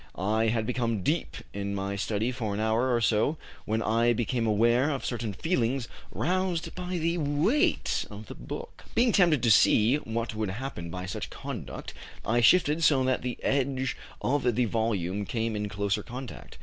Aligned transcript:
I 0.17 0.47
had 0.47 0.65
become 0.65 1.03
deep 1.03 1.37
in 1.53 1.75
my 1.75 1.95
study 1.95 2.31
for 2.31 2.55
an 2.55 2.59
hour 2.59 2.91
or 2.95 2.99
so 3.01 3.37
when 3.65 3.83
I 3.83 4.13
became 4.13 4.47
aware 4.47 4.89
of 4.89 5.05
certain 5.05 5.31
feelings 5.31 5.87
roused 6.11 6.73
by 6.73 6.97
the 6.97 7.19
weight 7.19 8.05
of 8.09 8.25
the 8.25 8.33
book. 8.33 8.83
Being 8.95 9.11
tempted 9.11 9.43
to 9.43 9.51
see 9.51 9.97
what 9.97 10.33
would 10.33 10.49
happen 10.49 10.89
by 10.89 11.05
such 11.05 11.29
conduct, 11.29 11.93
I 12.25 12.41
shifted 12.41 12.83
so 12.83 13.03
that 13.03 13.21
the 13.21 13.37
edge 13.43 13.95
of 14.21 14.55
the 14.55 14.65
volume 14.65 15.23
came 15.23 15.55
in 15.55 15.69
closer 15.69 16.01
contact. 16.01 16.57